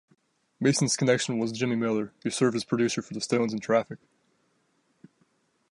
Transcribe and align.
Mason's 0.59 0.97
connection 0.97 1.37
was 1.37 1.51
Jimmy 1.51 1.75
Miller, 1.75 2.11
who 2.23 2.31
served 2.31 2.55
as 2.55 2.63
producer 2.63 3.03
for 3.03 3.13
the 3.13 3.21
Stones 3.21 3.53
and 3.53 3.61
Traffic. 3.61 3.99